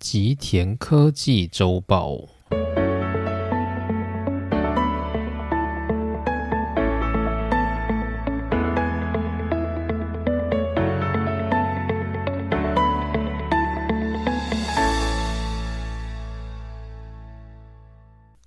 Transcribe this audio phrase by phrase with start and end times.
[0.00, 2.16] 吉田科技周报。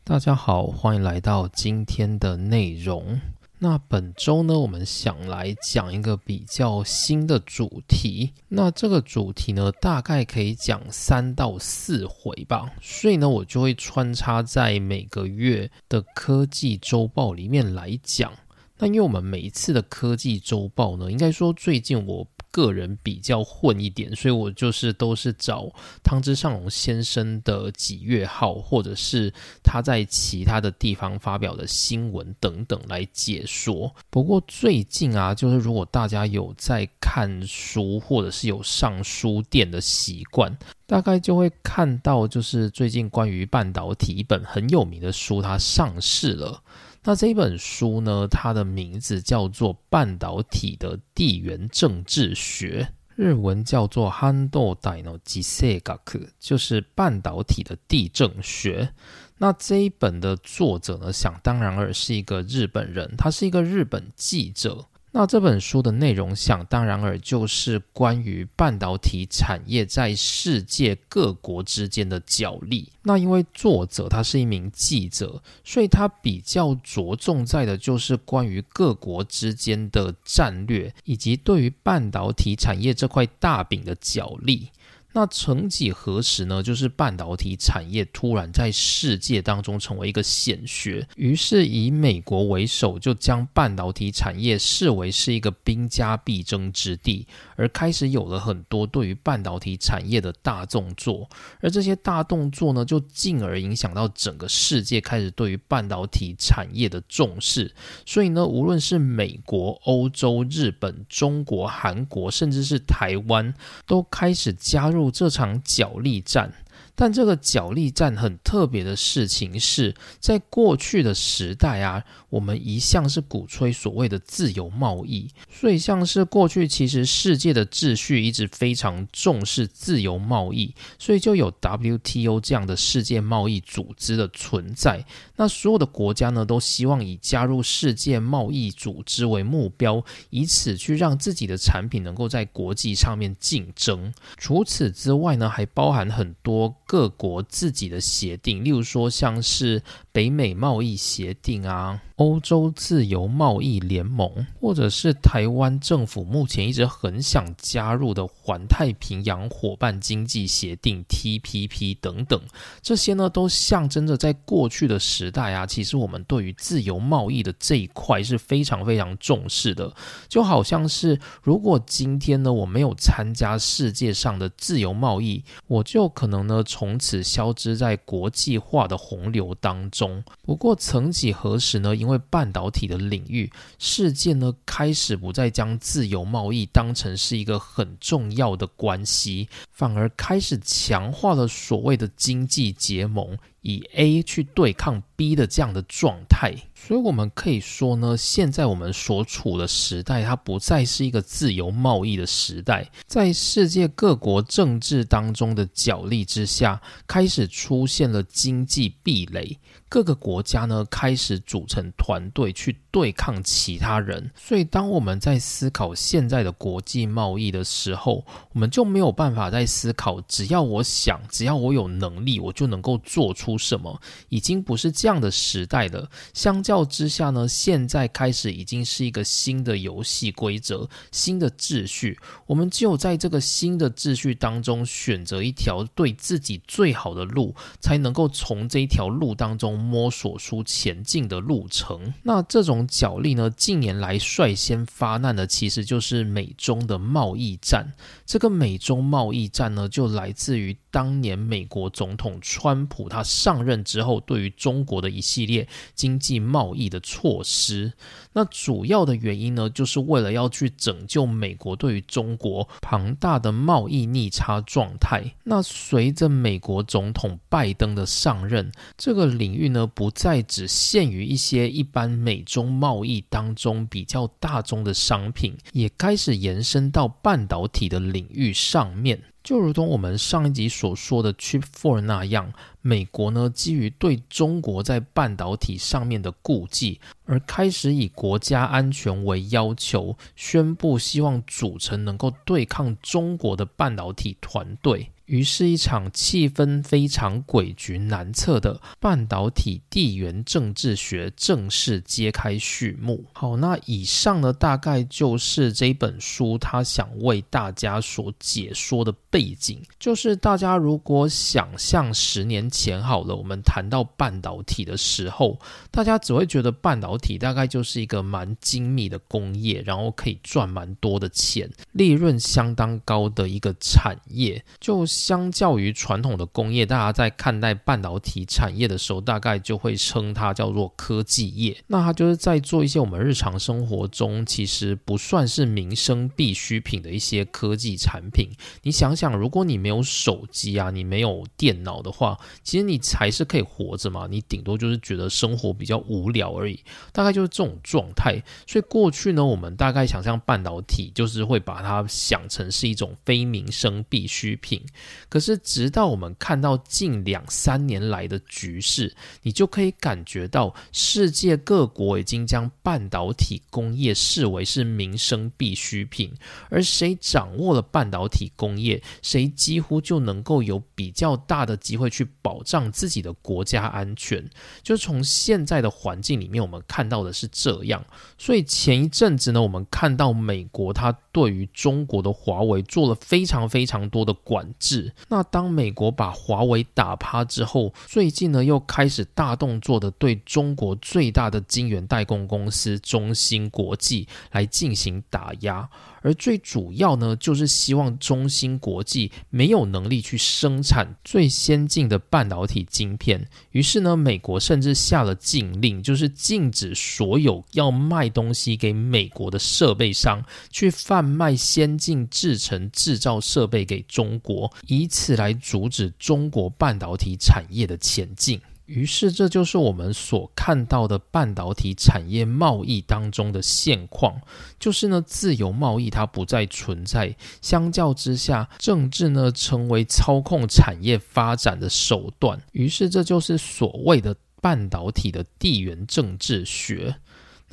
[0.03, 3.21] 大家好，欢迎来到今天的内容。
[3.63, 8.33] 那本周呢，我们想来讲一个比较新的主题。
[8.49, 12.69] 那这个主题呢，大概可以讲三到四回吧。
[12.81, 18.33] 所以呢，我就会穿插在每个月的科技周报里面来讲。
[18.79, 22.27] 那因为我们每一次的科技周报呢，应该说最近我。
[22.53, 25.67] 个人比较混一点，所以我就是都是找
[26.03, 33.91] 汤之上龙先生的几月号，或者是他在其他的地方发表的新闻等等来解说。
[34.11, 46.61] 不过最近啊，就是如果大家有在看书，或者是有上书店的习惯，大概就会看到，就是最近关于半导体一本很有名的书，它上市了。
[47.03, 48.25] 那这本书呢？
[48.29, 52.87] 它的名字叫做《半导体的地缘政治学》，
[53.21, 58.89] 日文叫做 HANDO DYNOSIA 学就是半导体的地政学。
[59.37, 64.85] 那这一本的作者呢，想当然尔是一个日本人，他是一个日本记者。
[65.15, 72.91] 那这本书的内容，想当然尔就是关于半导体产业在世界各国之间的角力。
[73.03, 84.69] 那因为作者他是一名记者，所以他比较着重在的就是关于各国之间的战略，以及对于半导体产业这块大饼的角力。
[85.15, 86.63] 那曾几何时呢？
[86.63, 101.29] 就是半导体产业突然在世界当中成为一个显学，于是以美国为首，就将半导体产业视为是一个兵家必争之地，而开始有了很多对于半导体产业的大动作，
[101.61, 107.71] 而这些大动作呢，就进而影响到整个世界开始对于半导体产业的重视。
[108.03, 113.53] 所以呢，无论是美国、欧洲、日本、中国、韩国，甚至是台湾，
[113.85, 115.02] 都开始加入。
[115.11, 116.51] 这场角力战。
[116.95, 135.03] 但这个角力战很特别的事情是，在过去的时代啊，我们一向是鼓吹所谓的自由贸易，所以像是过去其实世界的秩序一直非常重视自由贸易，所以就有 WTO 这样的世界贸易组织的存在。
[135.35, 144.13] 那所有的国家呢，都希望以加入世界贸易组织为目标，以此去让自己的产品能够在国际上面竞争。
[144.37, 146.75] 除此之外呢，还包含很多。
[146.85, 149.81] 各国自己的协定，例如说像是
[150.13, 151.99] 北美贸易协定啊。
[152.17, 162.39] 欧洲自由贸易联盟，或者是台湾政府目前一直很想加入的环太平洋伙伴经济协定 （TPP） 等等，
[162.83, 169.91] 这些呢都象征着在过去的时代啊，其实我们对于自由贸易的这一块是非常非常重视的。
[170.29, 180.02] 就好像是如果今天呢我没有参加世界上的自由贸易，我就可能呢从此消失在国际化的洪流当中。
[180.41, 181.95] 不过曾几何时呢？
[181.95, 196.53] 因为半导体的领域，世界呢开始不再将自由贸易当成是一个很重要的关系，反而开始强化了所谓的经济结盟，以 A 去对抗 B 的这样的状态。
[196.75, 209.57] 所以，我们可以说呢，现在我们所处的时代，它不再是一个自由贸易的时代，在世界各国政治当中的角力之下，开始出现了经济壁垒。
[209.87, 226.09] 各个国家呢开始组成团队去对抗其他人，所以当我们在思考现在的国际贸易的时候，我们就没有办法再思考，只要我想，只要我有能力，我就能够做出什么，已经不是这样的时代了。
[226.33, 239.63] 相较之下呢，现在开始已经是一个新的游戏规则、新的秩序，我们只有在这个新的秩序当中选择一条对自己最好的路，才能够从这一条路当中。
[239.83, 242.13] 摸索出前进的路程。
[242.23, 247.91] 那这种角力呢，近年来率先发难的，其实就是美中的贸易战。
[248.25, 257.91] 这个美中贸易战呢，就来自于当年美国总统川普他上任之后，对于中国的一系列经济贸易的措施。
[258.31, 265.23] 那主要的原因呢，就是为了要去拯救美国对于中国庞大的贸易逆差状态。
[265.43, 279.21] 那随着美国总统拜登的上任，这个领域呢，不再只限于一些一般美中贸易当中比较大宗的商品，也开始延伸到半导体的领域上面。
[279.43, 282.53] 就如同我们上一集所说的 Chip Four 那样，
[282.85, 295.09] 美国呢基于对中国在半导体上面的顾忌，而开始以国家安全为要求，宣布希望组成能够对抗中国的半导体团队。
[295.33, 303.25] 于是，一场气氛非常诡谲难测的半导体地缘政治学正式揭开序幕。
[303.33, 309.81] 好，那以上呢，大概就是这本书他想为大家所解说的背景。
[309.97, 315.59] 就是大家如果想象十年前好了，我们谈到半导体的时候，
[315.89, 324.63] 大家只会觉得半导体大概就是一个蛮精密的工业，然后可以赚蛮多的钱，利润相当高的一个产业。
[324.79, 331.77] 就相较于传统的工业，大家在看待半导体产业的时候，大概就会称它叫做科技业。
[331.87, 338.49] 那它就是在做一些我们日常生活中其实不算是民生必需品的一些科技产品。
[338.81, 344.27] 你想想，如果你没有手机啊，你没有电脑的话，其实你还是可以活着嘛。
[344.29, 346.83] 你顶多就是觉得生活比较无聊而已，
[347.13, 348.43] 大概就是这种状态。
[348.67, 354.83] 所以过去呢，我们大概想象半导体就是会把它想成是一种非民生必需品。
[355.29, 366.33] 可是，直到我们看到近两三年来的局势，你就可以感觉到世界各国已经将半导体工业视为是民生必需品，
[366.69, 374.47] 而谁掌握了半导体工业，谁几乎就能够有比较大的机会去保障自己的国家安全。
[374.83, 378.03] 就从现在的环境里面，我们看到的是这样。
[378.37, 385.11] 所以前一阵子呢，我们看到美国它对于中国的华为做了非常非常多的管制。
[385.27, 395.89] 那当美国把华为打趴之后，最近呢又开始大动作的对中国最大的晶圆代工公司中芯国际来进行打压。
[396.21, 418.61] 而最主要呢，就是希望中芯国际没有能力去生产最先进的半导体晶片，于是呢，美国甚至下了禁令，就是禁止所有要卖东西给美国的设备商去贩卖先进制程制造设备给中国，以此来阻止中国半导体产业的前进。
[418.85, 424.41] 于是，这就是我们所看到的半导体产业贸易当中的现况，
[424.77, 427.33] 就是呢，自由贸易它不再存在。
[427.61, 432.61] 相较之下，政治呢成为操控产业发展的手段。
[432.73, 437.15] 于是，这就是所谓的半导体的地缘政治学。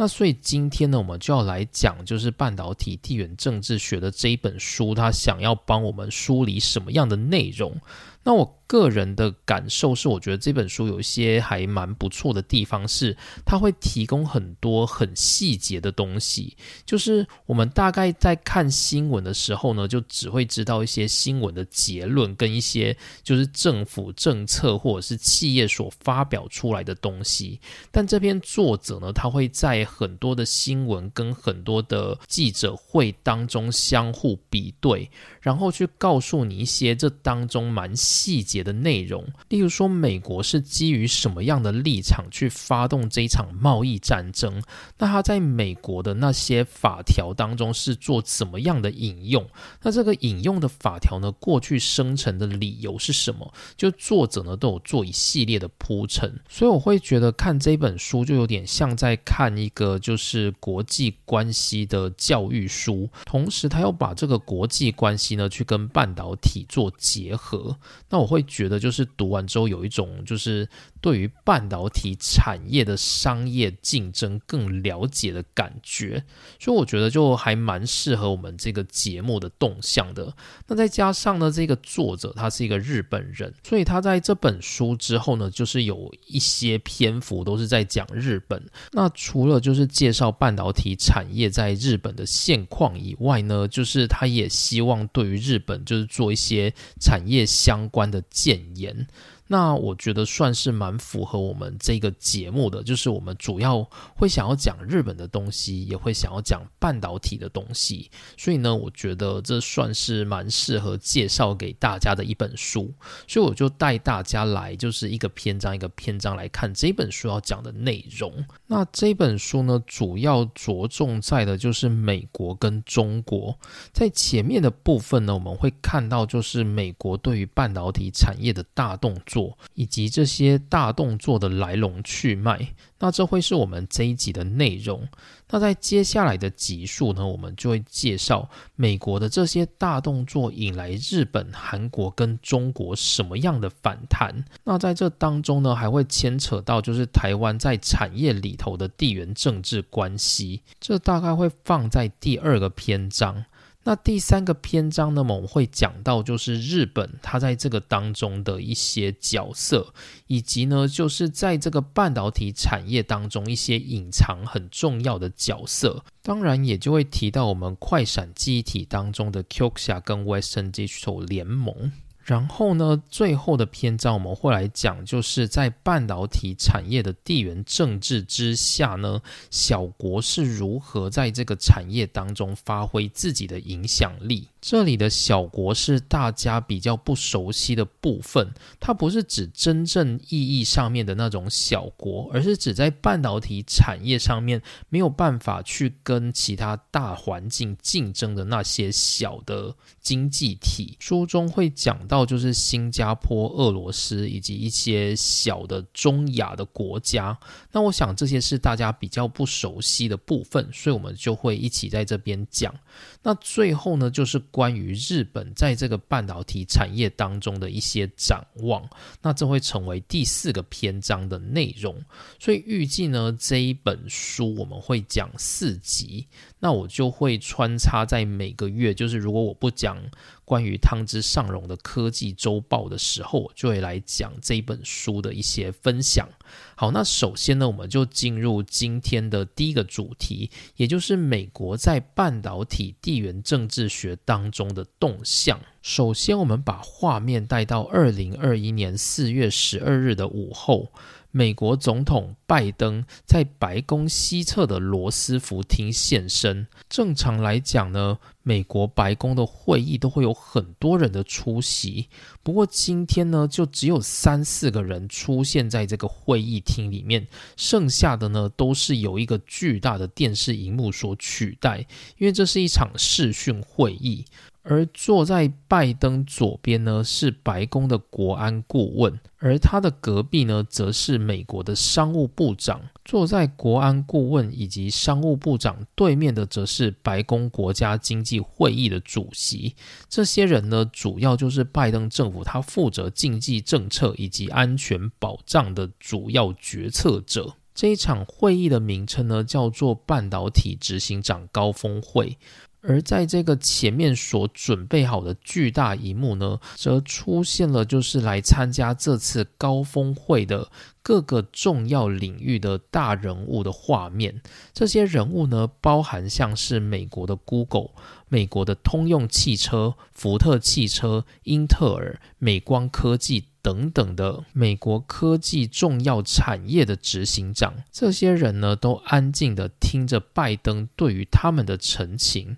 [0.01, 7.79] 那所以今天呢，我们就要来讲，就是半导体地缘政治学的这一本书，它想要帮我们梳理什么样的内容？
[8.23, 8.60] 那我。
[8.71, 16.57] 个人的感受是，我觉得这本书有一些还蛮不错的地方，是它会提供很多很细节的东西。
[16.87, 27.59] 就是我们大概在看新闻的时候呢，就只会知道一些新闻的结论跟一些就是政府政策或者是企业所发表出来的东西。
[27.91, 38.60] 但这篇作者呢，他会在很多的新闻跟很多的记者会当中相互比对，然后去告诉你一些这当中蛮细节。
[38.63, 44.63] 的内容，例如说，美国是基于什么样的立场去发动这一场贸易战争？
[44.99, 49.49] 那他在美国的那些法条当中是做怎么样的引用？
[49.83, 51.33] 那这个引用的法条呢？
[51.33, 53.51] 过去生成的理由是什么？
[53.77, 67.77] 就作者呢都有做一系列的铺陈，所以我会觉得看这本书就有点像在看一个就是国际关系的教育书，同时他又把这个国际关系呢去跟半导体做结合。
[68.11, 68.45] 那我会。
[68.51, 70.69] 觉得就是读完之后有一种就是。
[71.03, 76.23] 对于半导体产业的商业竞争更了解的感觉，
[76.59, 80.31] 所以我觉得就还蛮适合我们这个节目的动向的。
[80.67, 88.63] 那再加上呢，这个作者他是一个日本人，所以他在这本书之后呢，就是有一些篇幅都是在讲日本。
[88.93, 99.07] 那除了就是介绍半导体产业在日本的现况以外呢，就是他也希望对于日本就是做一些产业相关的谏言。
[99.53, 103.83] 那我觉得算是蛮符合我们这个节目的，就是我们主要
[104.15, 112.95] 会想要讲日本的东西，也会想要讲半导体的东西，所以呢，我觉得这算是蛮适合介绍给大家的一本书，
[113.27, 118.33] 所以我就带大家来，就是一个篇章一个篇章来看这本书要讲的内容。
[118.69, 123.59] 那这本书呢，主要着重在的就是美国跟中国，
[123.93, 129.40] 在前面的部分呢，我们会看到就是美国对于半导体产业的大动作。
[129.75, 132.75] 以及这些大动作的来龙去脉。
[132.99, 135.09] 那这会是我们这一集的内容。
[135.49, 144.45] 那在接下来的集数呢，我们就会介绍美国的这些大动作引来日本、韩国跟中国什么样的反弹。
[144.65, 150.63] 那在这当中呢，还会牵扯到就是台湾在产业里头的地缘政治关系。
[150.79, 153.45] 这大概会放在第二个篇章。
[153.83, 159.95] 那第三个篇章呢，我们会讲到就是日本它在这个当中的一些角色，
[160.27, 166.05] 以及呢就是在这个半导体产业当中一些隐藏很重要的角色。
[166.23, 171.91] 当然也就会提到我们快闪记忆体当中的 Qxia 跟 Western Digital 联盟。
[172.23, 184.47] 然后呢，最后的篇章我们会来讲，就是在半导体产业的地缘政治之下呢，小国是如何在这个产业当中发挥自己的影响力。
[184.61, 200.97] 这里的小国是大家比较不熟悉的部分，它不是指真正意义上面的那种小国，而是指在半导体产业上面没有办法去跟其他大环境竞争的那些小的经济体。
[200.99, 207.39] 书中会讲到，就是新加坡、俄罗斯以及一些小的中亚的国家。
[207.73, 212.75] 那我想这些是大家比较不熟悉的部分，所以我们就会一起在这边讲。
[213.23, 218.89] 那最后呢，就是关于日本在这个半导体产业当中的一些展望。
[219.21, 222.03] 那这会成为第四个篇章的内容。
[222.39, 226.27] 所以预计呢，这一本书我们会讲四集。
[226.59, 229.99] 那我就会穿插在每个月，就是如果我不讲
[230.45, 236.29] 关于汤之上荣的科技周报的时候，我就会来讲这一本书的一些分享。
[236.75, 245.61] 好，那首先呢，我们就进入今天的第一个主题，也就是美国在半导体地缘政治学当中的动向。
[245.83, 250.93] 首先，我们把画面带到二零二一年四月十二日的午后。
[251.31, 256.67] 美国总统拜登在白宫西侧的罗斯福厅现身。
[256.89, 262.09] 正常来讲呢，美国白宫的会议都会有很多人的出席。
[262.43, 271.87] 不过今天呢，就只有三四个人出现在这个会议厅里面，剩下的呢都是由一个巨大的电视荧幕所取代，
[272.19, 274.25] 因为这是一场视讯会议。
[274.63, 282.81] 而坐在拜登左边呢，是白宫的国安顾问，而他的隔壁呢，则是美国的商务部长。
[283.07, 289.75] 坐在国安顾问以及商务部长对面的，则是白宫国家经济会议的主席。
[290.09, 297.55] 这些人呢，主要就是拜登政府他负责经济政策以及安全保障的主要决策者。
[297.75, 302.37] 这一场会议的名称呢，叫做半导体执行长高峰会。
[302.83, 310.71] 而在这个前面所准备好的巨大一幕呢，则出现了就是来参加这次高峰会的
[311.03, 314.41] 各个重要领域的大人物的画面。
[314.73, 317.91] 这些人物呢，包含像是美国的 Google、
[318.29, 323.45] 美国的通用汽车、福特汽车、英特尔、美光科技。
[323.63, 332.57] 等等的美国科技重要产业的执行长，这些人呢都安静的听着拜登对于他们的陈情。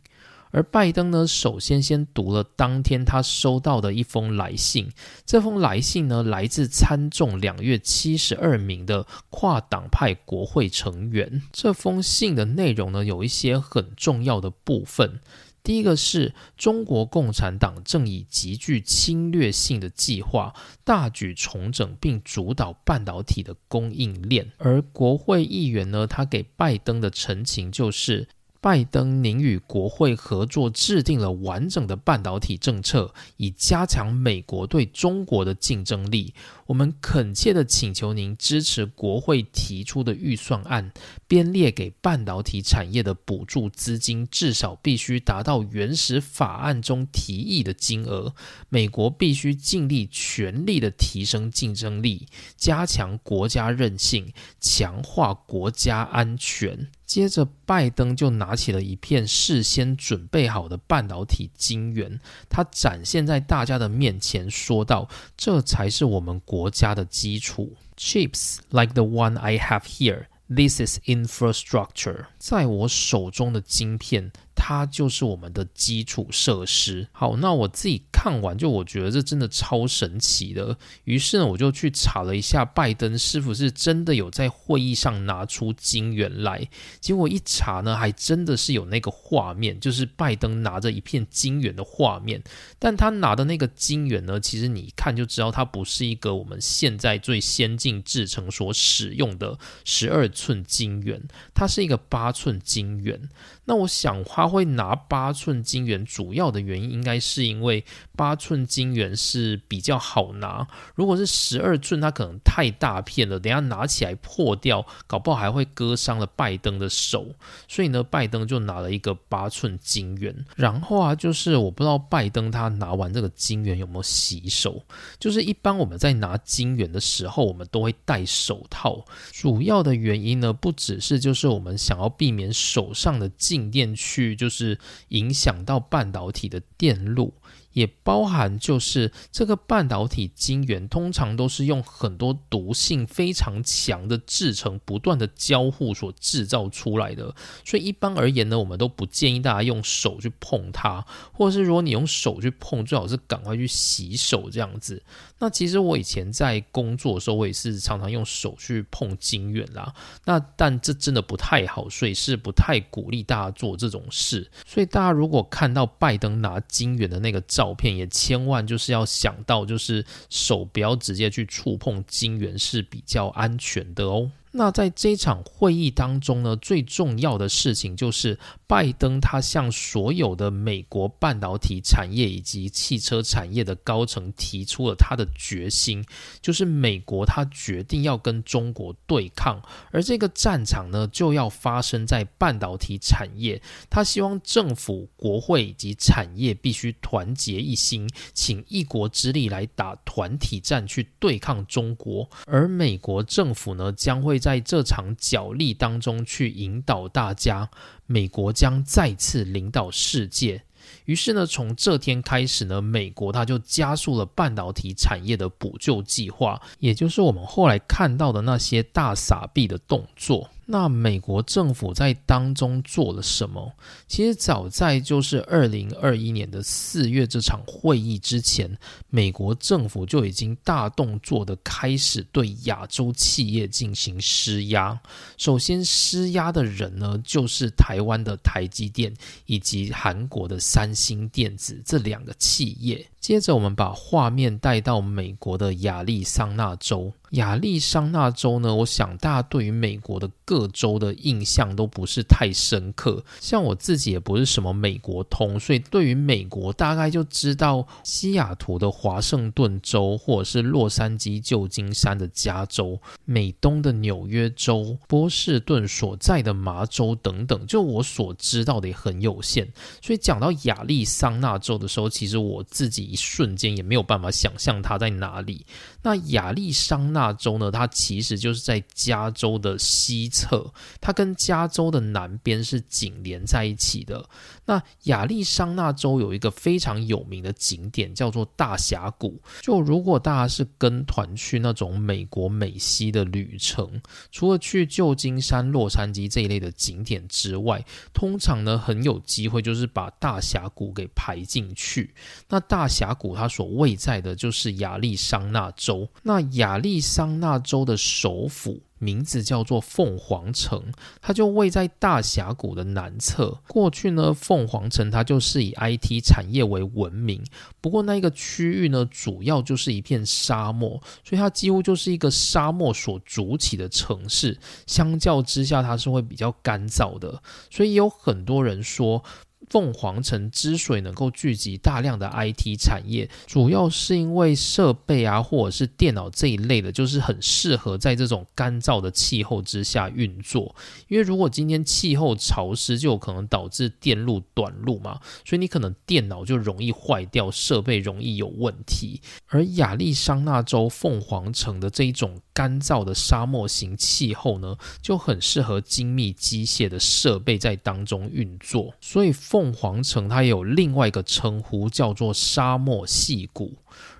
[0.53, 4.93] 而拜登呢，首先先读了当天他收到的一封来信。
[5.25, 11.43] 这封来信呢，来自参众两月七十二名的跨党派国会成员。
[11.53, 15.21] 这封信的内容呢，有一些很重要的部分。
[15.63, 20.53] 第一个是中国共产党正以极具侵略性的计划
[20.85, 28.29] 大举重整并主导半导体的供应链，而国会议员呢，他给拜登的陈情就是。
[28.63, 36.33] 拜登，您与国会合作制定了完整的半导体政策，以加强美国对中国的竞争力。
[36.67, 40.93] 我们恳切的请求您支持国会提出的预算案，
[41.27, 48.33] 编列给半导体产业的补助资金至少必须达到原始法案中提议的金额。
[48.69, 56.89] 美国必须尽力全力的提升竞争力，加强国家韧性，强化国家安全。
[57.13, 67.77] 接着，拜登就拿起了一片事先准备好的半导体晶圆，他展现在大家的面前，说道：“这才是我们国家的基础。
[67.99, 72.29] Chips like the one I have here, this is infrastructure。
[72.39, 77.09] 在我手中的晶片，它就是我们的基础设施。
[77.13, 80.77] 好，那我自己看完就我觉得这真的超神奇的。
[81.05, 86.69] 于是呢，我就去查了一下，拜登是否是真的有在会议上拿出金元来。
[87.01, 92.43] 结果一查呢，还真的是有那个画面，就是拜登拿着一片金元的画面。
[92.79, 101.23] 但他拿的那个金元呢，其实你一看就知道，它不是一个我们现在最先进制成所使用的十二寸金元，
[101.55, 103.29] 它是一个八寸金元。
[103.65, 107.85] 那我想他会拿八寸金元，主要的原因应该是因为
[108.17, 110.67] 八寸金元是比较好拿。
[110.97, 117.25] 如果是十二寸，它可能太大片了，等下拿起来破掉，搞不好还会割伤了拜登的手。
[117.69, 120.45] 所以呢，拜登就拿了一个八寸金元。
[120.57, 124.83] 然后啊，就是我不知道拜登他拿完这个金元有没有洗手。
[125.21, 129.05] 就是一般我们在拿金元的时候，我们都会戴手套。
[129.31, 133.31] 主要的原因呢，不只是就是我们想要避免手上的。
[133.53, 134.79] 静电去就是
[135.09, 137.35] 影响到半导体的电路。
[137.73, 147.35] 也包含就是这个半导体晶圆，通常都是用很多毒性非常强的制成，不断的交互所制造出来的。
[147.65, 155.03] 所以一般而言呢，我们都不建议大家用手去碰它，或者是如果你用手去碰，最好是赶快去洗手这样子。
[155.39, 159.93] 那其实我以前在工作的时候，我也是常常用手去碰晶圆啦。
[160.25, 164.51] 那但这真的不太好，所以是不太鼓励大家做这种事。
[164.67, 174.33] 所以大家如果看到拜登拿晶圆的那个照，照片也千万就是要想到，就是手不要直接去触碰晶圆是比较安全的哦。
[174.55, 186.05] 那在这场会议当中呢，最重要的事情就是拜登他向所有的美国半导体产业以及汽车产业的高层提出了他的决心，
[186.43, 193.63] 就是美国他决定要跟中国对抗，而这个战场呢就要发生在半导体产业。
[193.89, 204.42] 他希望政府、国会以及产业必须团结一心，请一国之力来打团体战去对抗中国，而美国政府呢将会。
[204.43, 207.71] 在这场角力当中，去引导大家，
[208.07, 210.65] 美国将再次领导世界。
[211.05, 220.51] 于是呢，从这天开始呢，美国它就加速了半导体产业的补救计划，也就是我们后来看到的那些大傻币的动作。
[220.65, 223.73] 那美国政府在当中做了什么？
[224.07, 228.79] 其实早在就是二零二一年的四月这场会议之前，
[229.11, 234.99] 美国政府就已经大动作的开始对亚洲企业进行施压。
[235.37, 239.13] 首先施压的人呢，就是台湾的台积电
[239.47, 243.07] 以及韩国的三星电子这两个企业。
[243.23, 247.13] 接着，我们把画面带到美国的亚利桑那州。
[247.31, 253.25] 亚利桑那州呢，我想大家对于美国的各州的印象都不是太深刻。
[253.41, 267.67] 像我自己也不是什么美国通，所以对于美国大概就知道西雅图的华盛顿州，或者是洛杉矶、旧金山的加州，美东的纽约州、波士顿所在的麻州等等。
[267.67, 269.67] 就我所知道的也很有限。
[270.03, 275.67] 所以讲到亚利桑那州的时候，其实我自己一瞬间也没有办法想象它在哪里。
[276.03, 277.31] 那亚利桑那。
[277.43, 284.25] 州呢，它其实就是在加州的西侧，它跟加州的南边是紧连在一起的。
[284.65, 289.41] 那亚利桑那州有一个非常有名的景点，叫做大峡谷。
[289.61, 302.15] 就如果大家是跟团去那种美国美西的旅程，除了去旧金山、洛杉矶这一类的景点之外，通常呢很有机会就是把大峡谷给排进去。
[302.49, 306.09] 那大峡谷它所位在的就是亚利桑那州。
[306.23, 310.81] 那亚利桑那州的首府名字叫做凤凰城，
[311.21, 313.61] 它就位在大峡谷的南侧。
[313.67, 317.43] 过去呢，凤凰城它就是以 IT 产业为闻名，
[317.81, 324.57] 不过那一个区域呢，主要就是一片沙漠，所以它几乎就是一个沙漠所筑起的城市。
[324.87, 329.25] 相较之下，它是会比较干燥的，所以有很多人说。
[329.73, 340.77] 凤凰城之所以能够聚集大量的 IT 产业，主要是因为设备啊，或者是电脑这一类的，就是很适合在这种干燥的气候之下运作。
[341.09, 349.23] 因为如果今天气候潮湿，就有可能导致电路短路嘛，所以你可能电脑就容易坏掉，设备容易有问题。
[349.47, 359.62] 而亚利桑那州凤凰城的这一种干燥的沙漠型气候呢，就很适合精密机械的设备在当中运作，所以凤。
[359.63, 363.75] 凤凰城它有另外一个称呼，叫做沙漠细谷。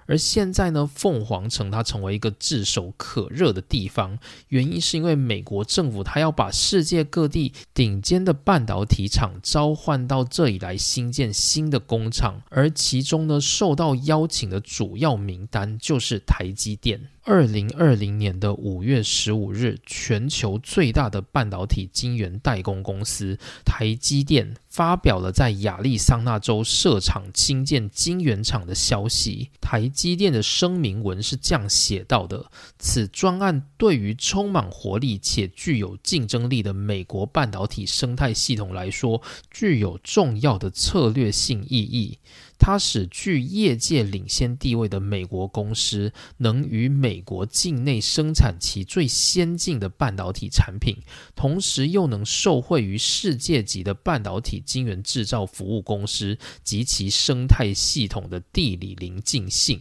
[0.07, 17.09] 而现在呢，凤凰城它成为一个炙手可热的地方，原因是因为美国政府它要把世界各地顶尖的半导体厂召唤到这里来新建新的工厂，而其中呢，受到邀请的主要名单就是台积电。
[17.25, 29.51] 二零二零年的五月十五日，全球最大的半导体晶圆代工公司台积电发表了在亚利桑那州设厂新建晶圆厂的消息。
[29.61, 42.19] 台积电的声明文是这样写到的：此专案对于充满活力且具有竞争力的美国半导体生态系统来说，具有重要的策略性意义。
[42.65, 50.97] 它使具业界领先地位的美国公司能与美国境内生产其最先进的半导体产品，
[51.35, 59.81] 同时又能受惠于世界级的半导体晶圆制造服务公司及其生态系统的地理邻近性。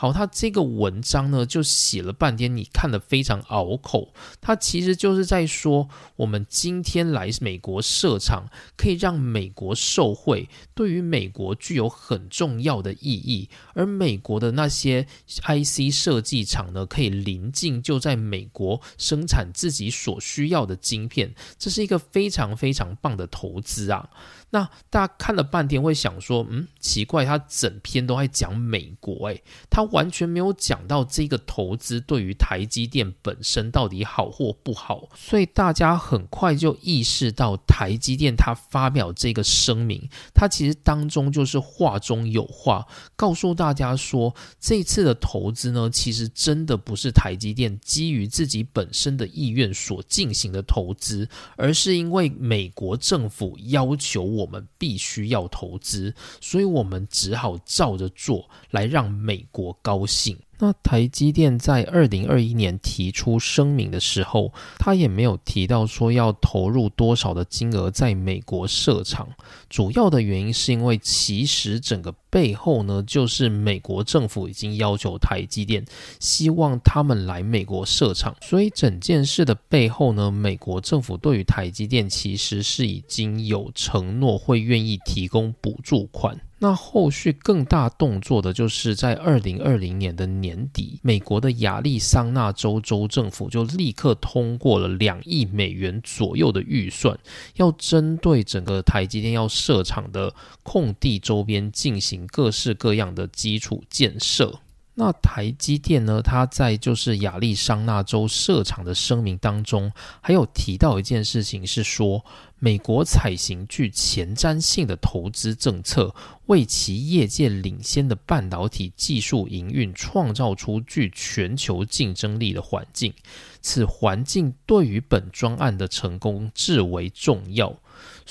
[0.00, 4.14] 好，他这个文章呢，就写了半天，你看得非常拗口。
[4.40, 8.44] 他其实就是在说，我们今天来美国设厂，
[8.76, 13.50] 可以让美国受惠，对于美国具有很重要的意义。
[13.74, 24.08] 而美国的那些 IC 设计厂呢，可以临近就在美国生产自己所需要的晶片，这是一个非常非常棒的投资啊。
[24.50, 54.37] 那大家看了半天会想说，嗯，奇怪，他整篇都在讲美国，诶，他完全没有讲到这个投资对于台积电本身到底好或不好，所以大家很快就意识到台积电他发表这个声明，他其实当中就是话中有话，告诉大家说，这次的投资呢，其实真的不是台积电基于自己本身的意愿所进行的投资，而是因为美国政府要求。
[54.38, 60.38] 我们必须要投资，所以我们只好照着做，来让美国高兴。
[60.60, 69.28] 那台积电在二零二一年提出声明的时候，他也没有提到说要投入多少的金额在美国设厂。
[69.70, 75.84] 主要的原因是因为其实整个背后呢，就是美国政府已经要求台积电，
[76.18, 78.34] 希望他们来美国设厂。
[78.42, 86.36] 所以整件事的背后呢，美国政府对于台积电其实是已经有承诺，会愿意提供补助款。
[86.60, 97.16] 那后续更大动作的就是在二零二零年的年底，美国的亚利桑那州州政府就立刻通过了两亿美元左右的预算，
[97.54, 104.58] 要针对整个台积电要设厂的空地周边进行各式各样的基础建设。
[105.00, 106.20] 那台积电呢？
[106.20, 112.24] 它在就是亚利桑那州设厂的声明当中，还有提到一件事情，是说
[112.58, 116.12] 美国采行具前瞻性的投资政策，
[116.46, 123.14] 为其业界领先的半导体技术营运创造出具全球竞争力的环境。
[123.60, 127.72] 此环境对于本专案的成功至为重要。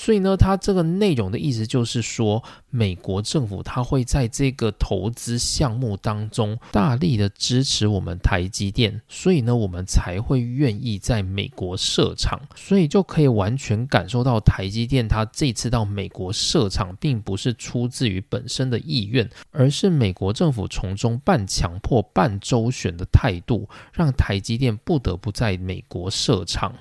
[0.00, 26.72] 所以呢，它这个内容的意思就是说，美国政府它会在这个投资项目当中大力的支持我们台积电，所以呢，我们才会愿意在美国设厂，所以就可以完全感受到台积电它这次到美国设厂，并不是出自于本身的意愿，而是美国政府从中半强迫半周旋的态度，让台积电不得不在美国设厂。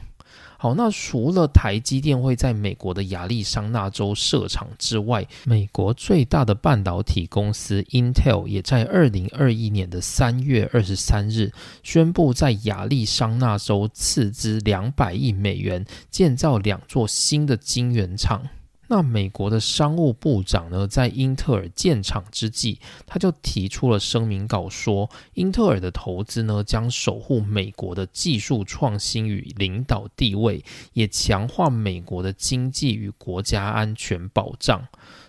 [0.57, 11.51] 好，那除了台积电会在美国的亚利桑那州设厂之外，美国最大的半导体公司 Intel 也在二零二一年的三月二十三日
[11.83, 18.41] 宣布，在亚利桑那州斥资两百亿美元建造两座新的晶圆厂。
[18.89, 34.87] 那美国的商务部长呢，在英特尔建厂之际，他就提出了声明稿，说英特尔的投资呢，将守护美国的技术创新与领导地位，也强化美国的经济与国家安全保障。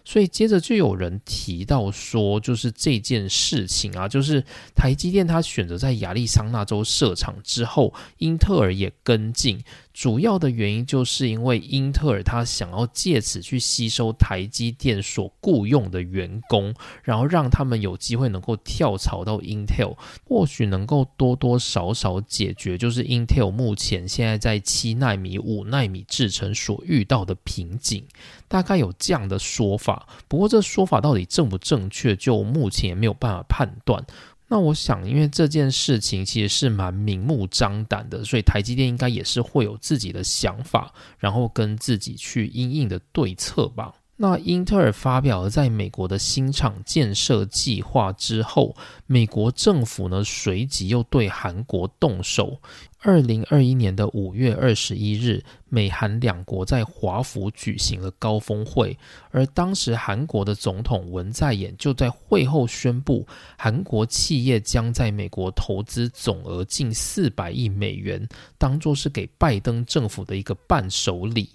[0.08, 4.42] 所以接着就有人提到说，就是这件事情啊，就是
[4.74, 9.62] 台积电它选择在亚利桑那州设厂之后，英特尔也跟进。
[9.92, 28.06] 主要的原因就是因为英特尔它想要借此去吸收台积电所雇佣的员工，然后让他们有机会能够跳槽到 Intel，或许能够多多少少解决就是 Intel 目前现在在七纳米、五纳米制程所遇到的瓶颈。
[28.48, 34.04] 大概有这样的说法，不过这说法到底正不正确，就目前也没有办法判断。
[34.50, 43.92] 那我想，因为这件事情其实是蛮明目张胆的，所以台积电应该也是会有自己的想法，然后跟自己去应应的对策吧。
[44.20, 48.74] 那英特尔发表了在美国的新厂建设计划之后，
[49.06, 52.58] 美国政府呢随即又对韩国动手。
[53.00, 58.96] 二零二一年的五月二十一日，美韩两国在华府举行了高峰会，
[59.30, 63.24] 而当时韩国的总统文在寅就在会后宣布，
[63.56, 68.26] 韩国企业将在美国投资总额近四百亿美元，
[68.58, 71.48] 当作是给拜登政府的一个伴手礼。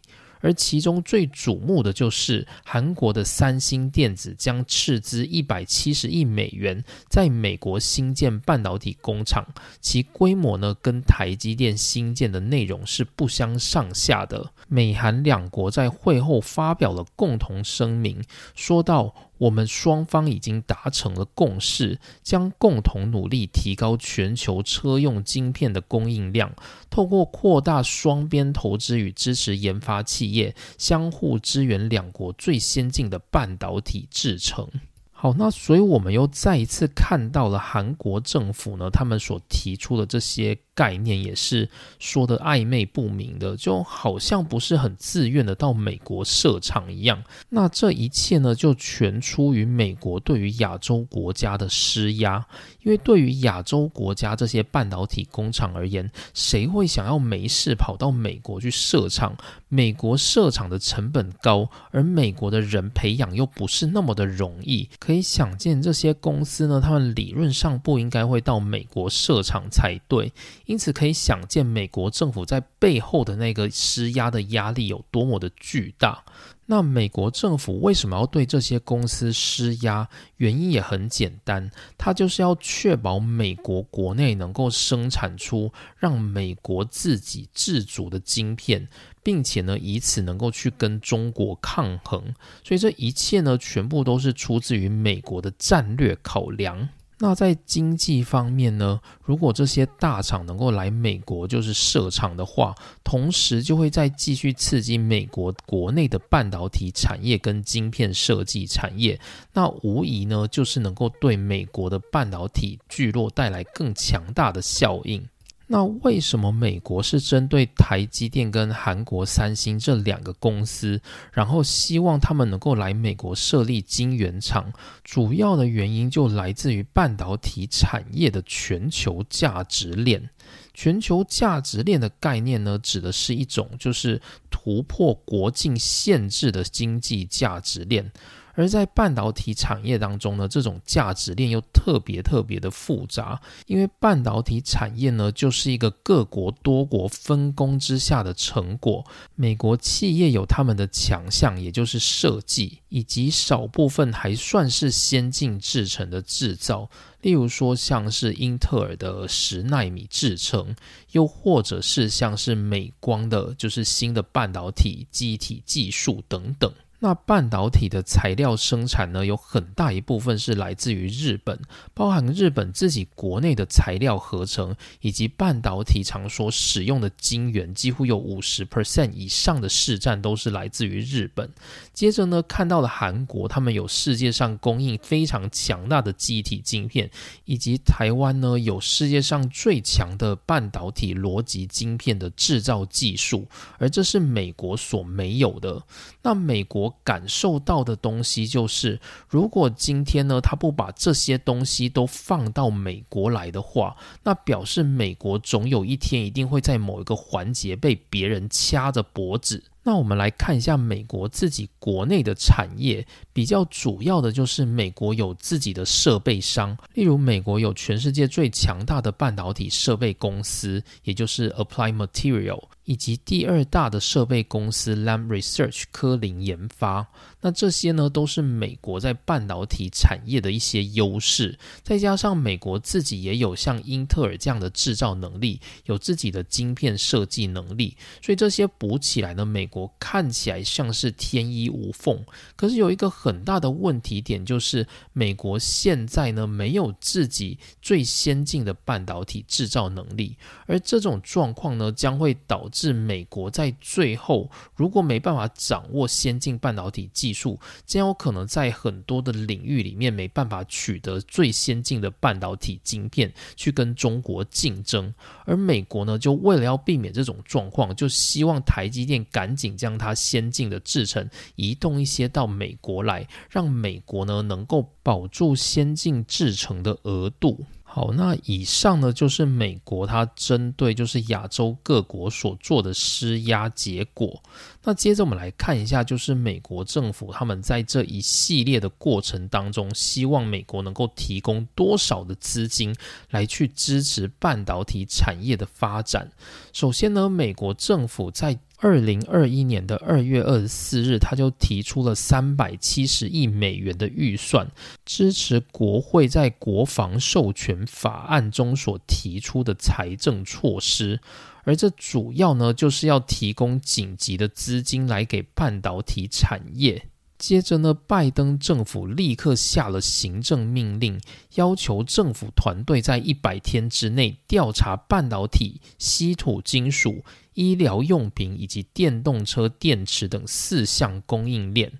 [0.43, 9.43] 而其中最瞩目的就是韩国的三星电子将斥资一百七十亿美元在美国新建半导体工厂，
[9.79, 14.51] 其规模呢跟台积电新建的内容是不相上下的。
[14.67, 18.21] 美韩两国在会后发表了共同声明，
[18.53, 19.15] 说到。
[19.37, 26.53] 我们双方已经达成了共识，将共同努力提高全球车用晶片的供应量，
[26.89, 34.69] 透过扩大双边投资与支持研发企业，相互支援两国最先进的半导体制程。
[35.11, 40.57] 好，那所以我们又再一次看到了韩国政府呢，他们所提出的这些。
[40.75, 47.23] 概念也是说的暧昧不明的，就好像不是很自愿的到美国设厂一样。
[47.49, 52.45] 那这一切呢，就全出于美国对于亚洲国家的施压。
[52.81, 59.35] 因为对于亚洲国家这些半导体工厂而言，谁会想要没事跑到美国去设厂？
[59.69, 64.87] 美国设厂的成本高，而美国的人培养又不是那么的容易。
[64.99, 70.31] 可以想见，这些公司呢，他们理论上不应该会到美国设厂才对。
[70.65, 76.23] 因此可以想见，美国政府在背后的那个施压的压力有多么的巨大。
[76.65, 80.07] 那美国政府为什么要对这些公司施压？
[80.37, 88.87] 原因也很简单，它就是要确保美国国内能够生产出让美国自己自主的晶片，
[89.21, 92.33] 并且呢，以此能够去跟中国抗衡。
[92.63, 96.87] 所以这一切呢，全部都是出自于美国的战略考量。
[97.19, 98.99] 那在经济方面呢？
[99.23, 109.19] 如果这些大厂能够来美国就是设厂的话，同时就会再继续刺激美国国内的半导体产业跟晶片设计产业，
[109.53, 115.25] 那无疑呢就是能够对美国的半导体聚落带来更强大的效应。
[115.65, 124.71] 那为什么美国是针对台积电跟韩国三星这两个公司，然后希望他们能够来美国设立晶圆厂？
[125.03, 130.29] 主要的原因就来自于半导体产业的全球价值链。
[130.73, 134.21] 全球价值链的概念呢，指的是一种就是
[134.51, 138.11] 突破国境限制的经济价值链。
[138.53, 149.03] 而在半导体产业当中呢，这种价值链又特别特别的复杂，因为半导体产业呢，就是一个各国多国分工之下的成果。
[149.35, 156.89] 美国企业有他们的强项，也就是设计，以及少部分还算是先进制程的制造，
[157.21, 160.75] 例如说像是英特尔的十纳米制程，
[161.11, 166.71] 又或者是像是美光的，就是新的半导体机体技术等等。
[167.03, 171.59] 那半导体的材料生产呢，有很大一部分是来自于日本，
[171.93, 181.51] 包含日本自己国内的材料合成，以及半导体厂所使用的晶圆，几乎有五十 percent 以上的市占都是来自于日本。
[181.91, 187.11] 接着呢，看到了韩国，他们有世界上供应非常强大的记忆体晶片，
[187.43, 193.45] 以及台湾呢有世界上最强的半导体逻辑晶片的制造技术，
[193.77, 195.83] 而这是美国所没有的。
[196.21, 196.92] 那美国。
[197.03, 209.63] 感受到的东西就是，如果今天呢，他不把这些东西都放到美国来的话，那表示美国总有一天一定会在某一个环节被别人掐着脖子。
[209.85, 222.63] 那我们来看一下美国自己国内的产业，比较主要的就是美国有自己的设备商，例如美国有全世界最强大的半导体设备公司，也就是 Applied Material。
[222.85, 227.07] 以及第二大的设备公司 Lam Research 科林研发，
[227.39, 242.21] 那这些呢都是美国在半导体产业的一些优势，再加上美国自己也有像英特尔这样的制造能力，有自己的晶片设计能力，所以这些补起来呢，美国看起来像是天衣无缝。
[242.57, 252.69] 可是有一个很大的问题点，就是美国现在呢没有自己最先进的半导体制造能力，而这种状况呢将会导。
[252.73, 265.13] 致美国在最后如果没办法掌握先进半导体技术，将有可能在很多的领域里面没办法取得最先进的半导体晶片去跟中国竞争。
[265.45, 277.63] 而美国呢，就为了要避免这种状况，就希望台积电赶紧将它先进的制程移动一些到美国来，让美国呢能够保住先进制程的额度。
[277.95, 284.41] 好，那以上呢就是美国它针对就是亚洲各国所做的施压结果。
[284.83, 292.95] 那接着我们来看一下，就是美国政府他们在这一系列的过程当中，希望美国能够提供多少的资金
[293.29, 296.27] 来去支持半导体产业的发展。
[296.73, 304.69] 首先呢，美国政府在二零二一年的二月二十四日，他就提出了三百七十亿美元的预算，
[305.05, 311.21] 支持国会在国防授权法案中所提出的财政措施，
[311.63, 317.07] 而这主要呢，就是要提供紧急的资金来给半导体产业。
[317.37, 321.19] 接着呢，拜登政府立刻下了行政命令，
[321.55, 331.91] 要求政府团队在一百天之内调查半导体、稀土金属、医疗用品以及电动车电池等四项供应链。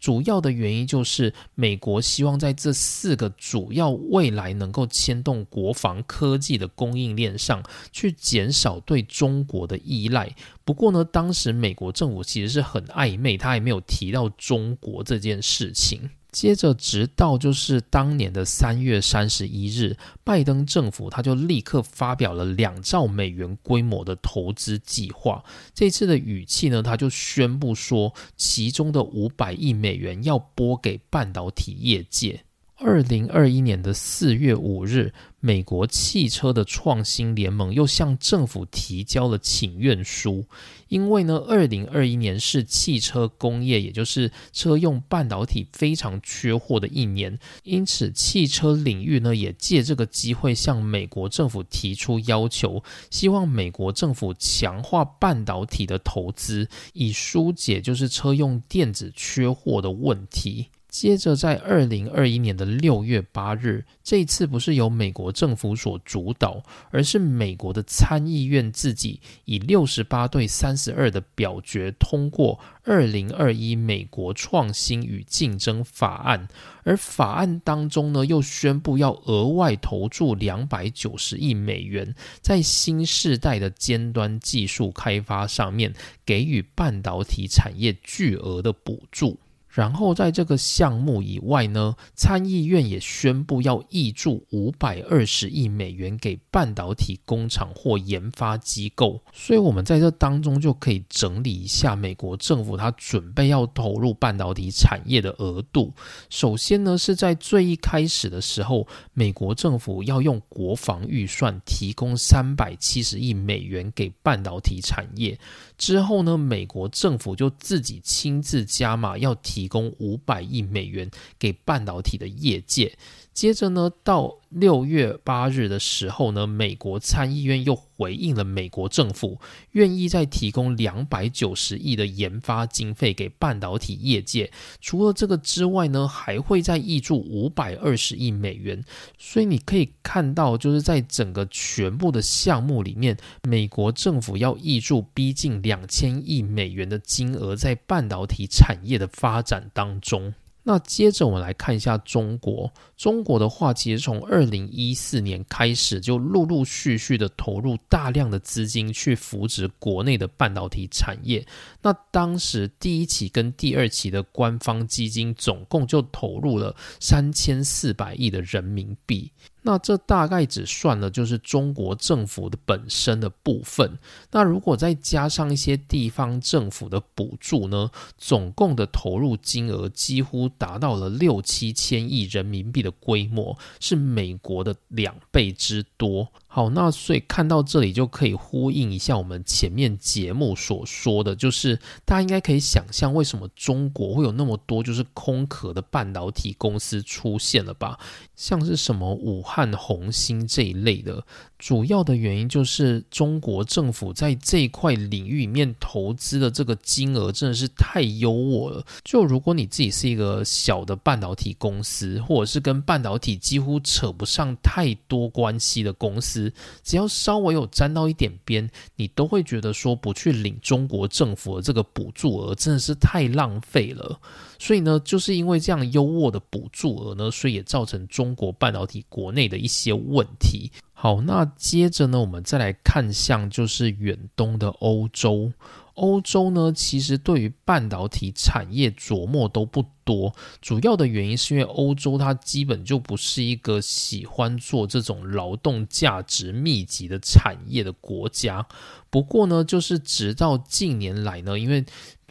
[0.00, 10.34] 主要的原因就是，美国希望在这四个主要未来能够牵动国防科技的供应链上去减少对中国的依赖。
[10.64, 16.10] 不过呢，当时美国政府其实是很暧昧，他也没有提到中国这件事情。
[16.32, 25.44] 接着，直到就是当年的三月三十一日，拜登政府他就立刻发表了两兆美元规模的投资计划。
[25.74, 32.44] 这次的语气呢，他就宣布说，其中的五百亿美元要拨给半导体业界。
[32.84, 40.44] 二零二一年的四月五日，美国汽车的创新联盟又向政府提交了请愿书，
[40.88, 60.66] 因为呢，二零二一年是汽车工业，也就是车用半导体非常缺货的一年，因此汽车领域呢，也借这个机会向美国政府提出要求，希望美国政府强化半导体的投资，以疏解就是车用电子缺货的问题。
[60.92, 76.46] 接着，在二零二一年的六月八日，这次不是由美国政府所主导，而是美国的参议院自己以六十八对三十二的表决通过二零二一美国创新与竞争法案，
[76.84, 85.94] 而法案当中呢，又宣布要额外投注两百九十亿美元，在新世代的尖端技术开发上面，
[86.26, 89.38] 给予半导体产业巨额的补助。
[89.72, 99.18] 然后在这个项目以外呢，参议院也宣布要挹注五百二十亿美元给半导体工厂或研发机构。
[99.32, 105.94] 所以，我们在这当中就可以整理一下美国政府它准备要投入半导体产业的额度。
[106.28, 115.38] 首先呢，是在最一开始的时候，美国政府要用国防预算提供三百七十亿美元给半导体产业。
[115.78, 122.98] 之后呢，美国政府就自己亲自加码，要提提供五百亿美元给半导体的业界。
[123.32, 129.40] 接着呢，到六月八日的时候呢，美国参议院又回应了美国政府，
[129.70, 134.52] 愿意再提供两百九十亿的研发经费给半导体业界。
[134.82, 138.84] 除了这个之外呢，还会再挹注五百二十亿美元。
[139.18, 150.34] 所以你可以看到，就是在整个全部的项目里面，美国政府要挹注逼近两千亿美元的金额在半导体产业的发展当中。
[150.64, 152.72] 那接着我们来看一下中国。
[153.02, 161.44] 中国的话，其实从二零一四年开始，就陆陆续续的投入大量的资金去扶植国内的半导体产业。
[161.82, 169.32] 那当时第一期跟第二期的官方基金总共就投入了三千四百亿的人民币。
[169.64, 173.96] 那这大概只算了就是中国政府的本身的部分。
[174.32, 177.88] 那如果再加上一些地方政府的补助呢，
[178.18, 186.32] 总共的投入金额几乎达到了六七千亿人民币的规模，是美国的两倍之多。
[186.54, 197.98] 好，那所以看到这里就可以呼应一下我们前面节目所说的，就是大家应该可以想象为什么中国会有那么多就是空壳的半导体公司出现了吧？
[198.36, 201.24] 像是什么武汉红星这一类的。
[201.58, 208.84] 主要的原因就是中国政府在这一块领域里面投资的这个金额真的是太优渥了。
[209.04, 216.41] 就如果你自己是一个小的半导体公司，或者是跟半导体几乎扯不上太多关系的公司，
[216.82, 224.18] 只要稍微有沾到一点边，你都会觉得说不去领中国政府的这个补助额真的是太浪费了。
[224.58, 230.70] 所以呢，就是因为这样优渥的补助额呢，所以也造成中国半导体国内的一些问题。
[230.92, 235.52] 好，那接着呢，我们再来看向就是远东的欧洲。
[235.94, 248.66] 欧洲呢，其实对于半导体产业琢磨都不多，主要的原因是因为欧洲它基本就不是一个喜欢做这种劳动价值密集的产业的国家。
[249.10, 251.84] 不过呢，就是直到近年来呢，因为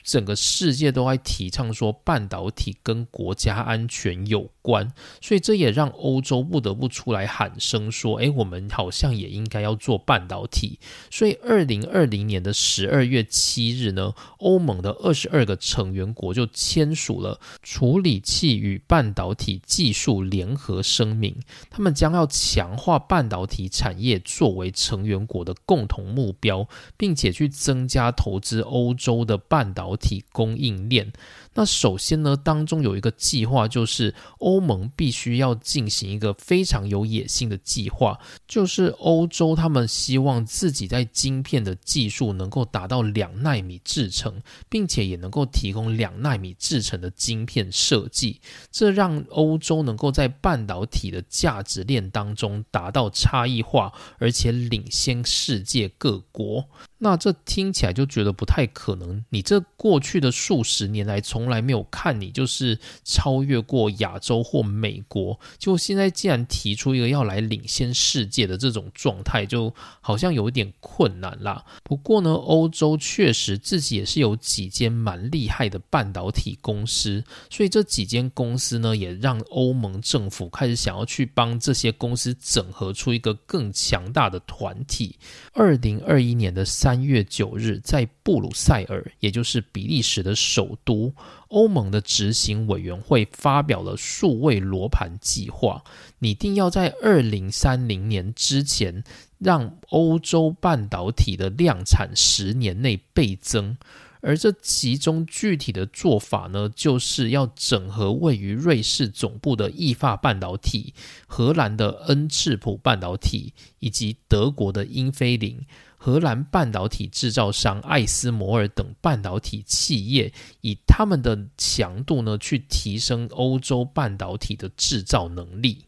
[0.04, 4.92] 整个世界都在提倡说半导体跟国家安全有关，
[5.22, 21.36] 所以这也让欧洲不得不出来喊声说：“哎，我们好像也应该要做半导体。”所以，二零二零年的十二月七日呢，欧盟的二十二个成员国就签署了处理器与半导体技术联合声明，
[21.70, 29.92] 他们将要强化半导体产业作为成员国的共同目标，并且去增加投资欧洲的半导。
[30.02, 31.12] 体供应链。
[31.54, 48.40] 那首先呢，当中有一个计划，就是欧盟必须要进行一个非常有野心的计划，就是欧洲他们希望自己在晶片的技术能够达到两纳米制成，并且也能够提供两纳米制成的晶片设计，
[48.72, 56.66] 这让欧洲能够在半导体的价值链当中达到差异化，而且领先世界各国。
[57.04, 71.66] 那这听起来就觉得不太可能，你这过去的数十年来从来没有看你就是超越过亚洲或美国，就现在既然提出一个要来领先世界的这种状态，就好像有点困难啦。
[71.84, 85.16] 不过呢，欧洲确实自己也是有几间蛮厉害的半导体公司，所以这几间公司呢，也让欧盟政府开始想要去帮这些公司整合出一个更强大的团体。
[85.54, 91.14] 二零二一年的三三月九日，在布鲁塞尔，也就是比利时的首都。
[91.48, 95.86] 欧盟的执行委员会发表了数位罗盘计划，
[96.20, 99.06] 拟定要在二零三零年之前，
[99.40, 103.78] 让欧洲半导体的量产十年内倍增。
[104.20, 110.94] 而这其中具体的做法呢，就是要整合位于瑞士总部的意法半导体、
[111.26, 115.66] 荷兰的恩智浦半导体以及德国的英飞凌。
[116.04, 125.86] 荷兰半导体制造商艾斯摩尔等半导体企业，以他们的强度呢，去提升欧洲半导体的制造能力。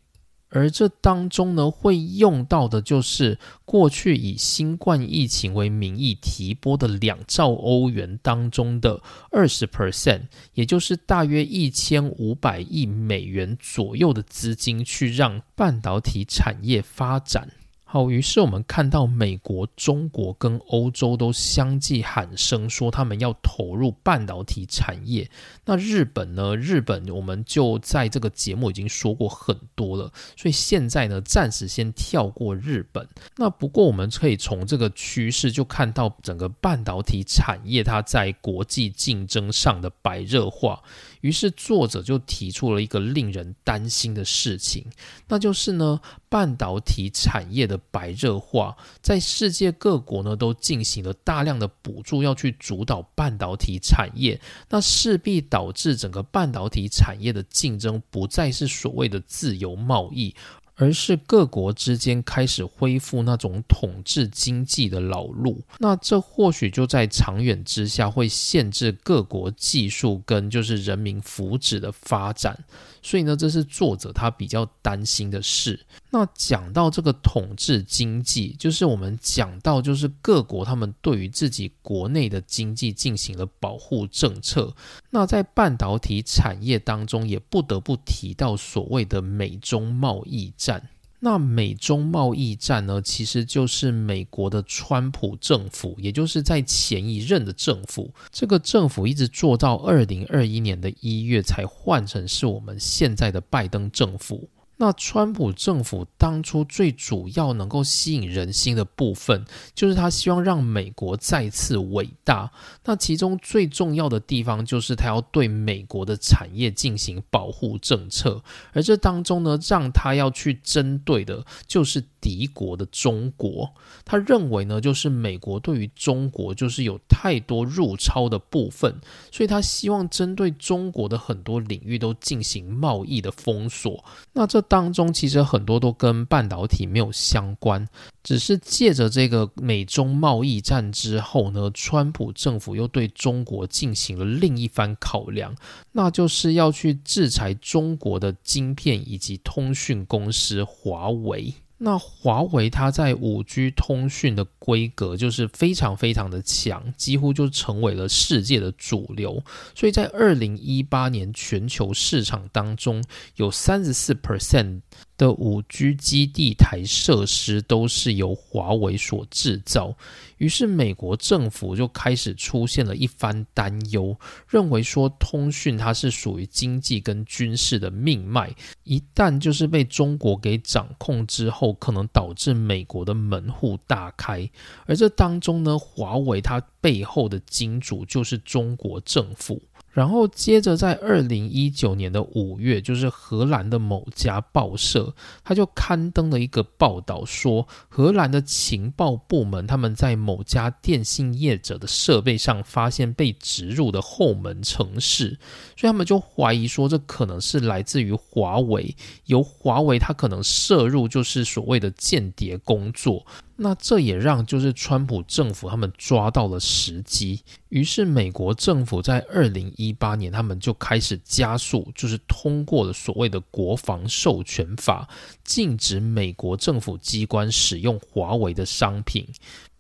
[0.50, 9.02] 而这当中呢，会用到的就是过去以新冠疫情为名义提拨的两兆欧元当中的
[9.32, 17.50] 二十 percent，也就是大约一千五百亿美元左右的资金，去让半导体产业发展。
[17.94, 25.30] 好，于是我们看到美国、中国跟欧洲都相继喊声说他们要投入半导体产业。
[25.66, 26.56] 那日本呢？
[26.56, 33.08] 日本我们就在这个节目已经说过很多了，所以现在呢，暂时先跳过日本。
[33.38, 40.82] 那不过我们可以从这个趋势就看到整个半导体产业它在国际竞争上的白热化。
[41.24, 44.86] 于是作者就提出了一个令人担心的事情，
[45.26, 54.38] 那就是呢，半导体产业的白热化，在世界各国呢都进行了大量的补助，要去主导半导体产业，
[54.70, 60.36] 那势必导致整个半导体产业的竞争不再是所谓的自由贸易。
[60.76, 72.58] 而是各国之间开始恢复那种统治经济的老路，那这或许就在长远之下会限制各国技术跟就是人民福祉的发展。
[73.04, 75.80] 所以呢，这是作者他比较担心的事。
[76.10, 84.74] 那讲到这个统治经济，就是我们讲到就是各国他们对于自己国内的经济进行了保护政策。
[85.10, 90.90] 那在半导体产业当中，也不得不提到所谓的美中贸易战。
[91.24, 104.50] 那美中贸易战呢，其实就是美国的川普政府，也就是在前一任的政府，这个政府一直做到二零二一年的一月才换成是我们现在的拜登政府。
[104.78, 112.52] 那川普政府当初最主要能够吸引人心的部分，就是他希望让美国再次伟大。
[112.86, 118.44] 那其中最重要的地方，就是他要对美国的产业进行保护政策。
[118.74, 123.70] 而这当中呢，让他要去针对的，就是敌国的中国。
[124.06, 128.96] 他认为呢，就是美国对于中国就是有太多入超的部分，
[129.30, 134.02] 所以他希望针对中国的很多领域都进行贸易的封锁。
[134.32, 137.86] 那这当中其实很多都跟半导体没有相关，
[138.24, 145.54] 只是借着这个美中贸易战之后呢，川普政府又对中国进行了另一番考量，
[145.92, 151.54] 那就是要去制裁中国的晶片以及通讯公司华为。
[151.86, 159.44] 那华为它在五 G 通讯的规格就是非常非常的强，几乎就成为了世界的主流。
[159.76, 163.04] 所以在二零一八年全球市场当中，
[163.36, 164.80] 有三十四 percent。
[165.18, 169.96] 的五 G 基地台设施都是由华为所制造，
[170.38, 178.54] 于是美国政府就开始出现了一番担忧，认为说通讯它是属于经济跟军事的命脉，
[178.84, 184.50] 一旦就是被中国给掌控之后，可能导致美国的门户大开，
[184.86, 189.62] 而这当中呢，华为它背后的金主就是中国政府。
[189.94, 195.14] 然后接着，在二零一九年的五月，就是荷兰的某家报社，
[195.44, 205.38] 他就刊登了一个报道，说荷兰的情报部门他们在某家电信业者的设备上发现被植入的后门程式，
[205.78, 213.24] 所以他们就怀疑说，这可能是来自于华为，由华为它可能摄入就是所谓的间谍工作。
[213.64, 217.40] 那这也让就是川普政府他们抓到了时机，
[217.70, 225.08] 于是美国政府在二零一八年，他们就开始加速，就是通过了所谓的国防授权法，
[225.46, 229.26] 禁止美国政府机关使用华为的商品，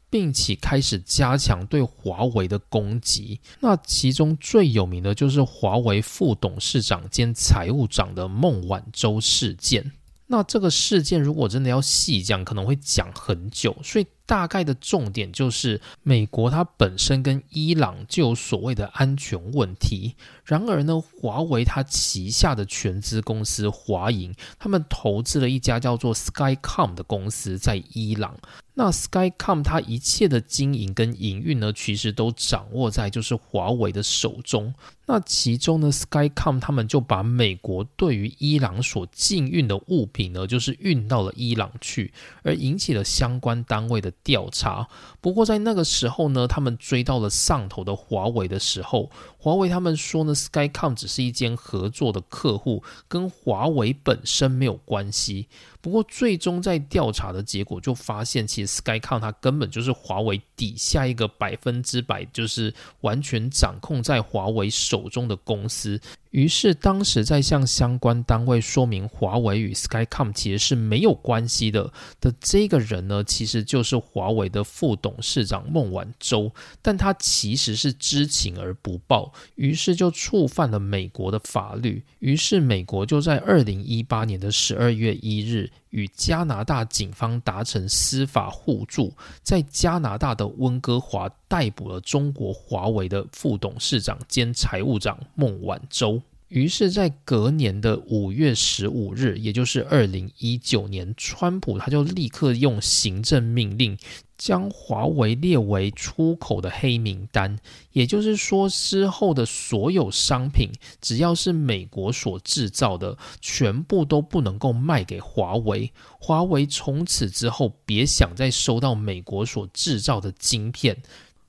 [0.10, 3.42] 并且开始加强对华为的攻击。
[3.60, 9.92] 那其中最有名的就是华为副董事长兼财务长的孟晚舟事件。
[10.28, 20.16] 那这个事件如果真的要细讲，可能会讲很久，所以大概的重点就是，美国它本身跟伊朗就有所谓的安全问题。
[20.46, 28.38] 然而呢，华为它旗下的全资公司华银，他们投资了一家叫做 Skycom 的公司在伊朗。
[28.76, 34.74] 那 Skycom 它一切的经营跟营运呢，其实都掌握在就是华为的手中。
[35.06, 44.88] 那其中呢，Skycom 他们就把美国对于伊朗所禁运的物品呢，就是运到了伊朗去，而引起了相关单位的调查。
[45.20, 49.12] 不过在那个时候呢，他们追到了上头的华为的时候，
[49.44, 55.50] 华为他们说呢，Skycom 只是一间合作的客户，跟华为本身没有关系。
[55.82, 66.00] 不过，最终在调查的结果就发现，其实 Skycom 它根本就是华为底下一个百分之百就是完全掌控在华为手中的公司。
[66.34, 82.04] 于是，当时在向相关单位说明华为与 Skycom 其实是没有关系的的这个人呢，其实就是华为的副董事长孟晚舟，但他其实是知情而不报，于是就触犯了美国的法律。
[82.18, 85.70] 于是，美国就在二零一八年的十二月一日。
[85.94, 89.14] 与加拿大警方达成司法互助，
[89.44, 96.20] 在加拿大的温哥华逮捕了中国华为的副董事长兼财务长孟晚舟。
[96.48, 103.98] 于是，在隔年的五月十五日，也就是二零一九年，川普他就立刻用行政命令
[104.44, 107.58] 将华为列为出口的黑名单。
[107.94, 110.68] 也就是说，之后的所有商品，
[111.00, 115.90] 只要是美国所制造的，全部都不能够卖给华为。
[116.20, 121.02] 华为从此之后，别想再收到美国所制造的晶片。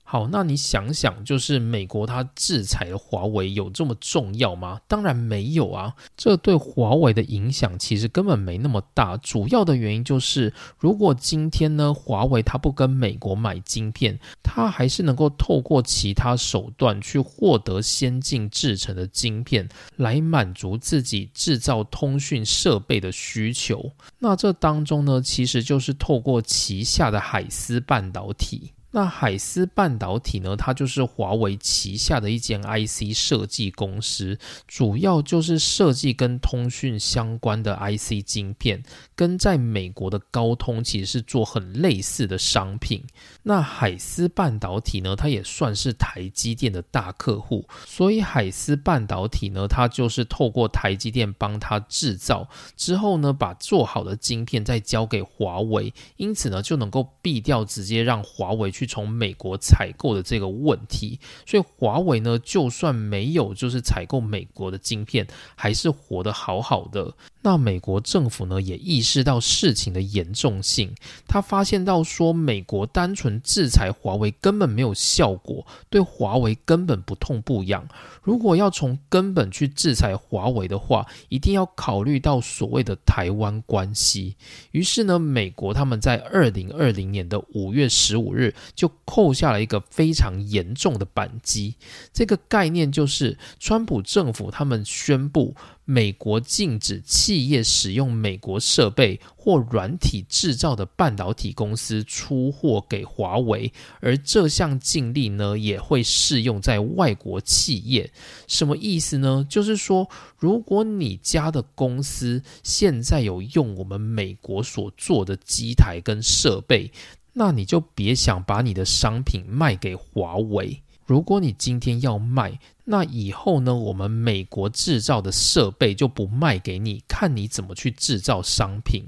[0.07, 4.79] 好，那你想想，就是美国它制裁华为有这么重要吗？
[4.87, 9.17] 当然没有啊，这对华为的影响其实根本没那么大。
[9.17, 23.91] 主要的原因就是，如果今天呢，华为它不跟美国买晶片，它还是能够透过其他手段去获得先进制成的晶片，来满足自己制造通讯设备的需求。
[24.19, 28.74] 那这当中呢，其实就是透过旗下的海思半导体。
[28.97, 30.55] 那海思半导体呢？
[30.57, 34.39] 它就是华为旗下的一间 IC 设计公司，
[34.69, 38.81] 主要就是设计跟通讯相关的 IC 晶片，
[39.17, 43.03] 跟在美国的高通其实是做很类似的商品。
[43.45, 45.15] 那海思半导体呢？
[45.15, 58.89] 它也算是台积电的大客户，所以海思半导体呢，它就是透过台积电帮它制造之后呢，把做好的晶片再交给华为，因此呢，就能够避掉直接让华为去。
[58.95, 61.19] 从美国采购的这个问题。
[61.45, 65.27] 所以华为呢，就算没有就是采购美国的晶片，
[65.57, 67.13] 还是活得好好的。
[67.43, 70.95] 那美国政府呢，也意识到事情的严重性，
[71.27, 77.87] 他发现到说，美国单纯制裁华为根本没有效果，对华为根本不痛不痒。
[78.23, 84.37] 如果要从根本去制裁华为的话，一定要考虑到所谓的台湾关系。
[84.71, 91.77] 于是呢，美国他们在二零二零年的五月十五日就扣下了一个非常严重的扳机。
[92.13, 95.55] 这个概念就是，川普政府他们宣布。
[95.85, 108.11] 美国禁止企业使用美国设备或软体制造的半导体公司出货给华为，而这项禁令呢也会适用在外国企业。
[108.47, 109.47] 什么意思呢？
[109.49, 110.09] 就是说，
[110.39, 116.91] 如果你家的公司现在有用我们美国所做的机台跟设备，
[117.35, 120.81] 那你就别想把你的商品卖给华为。
[121.05, 123.75] 如果你今天要卖，那以后呢？
[123.75, 129.05] 我们美国制造的设备就不卖给你，看你怎么去制造商品。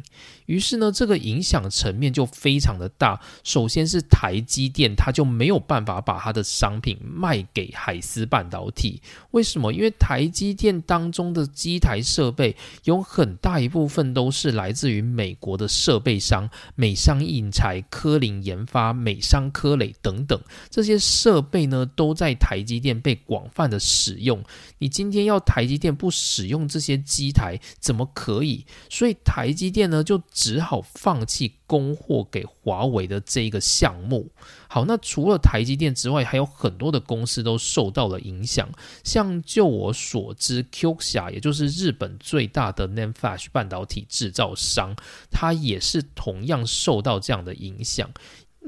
[0.47, 3.20] 于是呢，这个影响层面就非常的大。
[3.44, 9.01] 首先是台积电，它就没有办法把它的商品卖给海思半导体。
[9.32, 9.72] 为什么？
[9.72, 20.40] 因为台积电当中的机台设备有很大一部分都是来自于美国的设备商，美商印材、科林研发、美商科磊等等
[20.70, 24.42] 这些设备呢，都在台积电被广泛的使用。
[24.78, 28.64] 你今天要台积电不使用这些机台，怎么可以？
[28.88, 34.30] 所以台积电呢，就只好放弃供货给华为的这一个项目。
[34.68, 38.68] 好，那除了台积电之外，还有很多的公司都受到了影响。
[39.03, 44.95] 像就我所知，Qxia 也就是日本最大的 NanFlash 半导体制造商，
[45.30, 48.11] 它也是同样受到这样的影响。